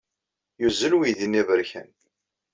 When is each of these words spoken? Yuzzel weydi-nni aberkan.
Yuzzel 0.61 0.93
weydi-nni 0.99 1.41
aberkan. 1.41 1.89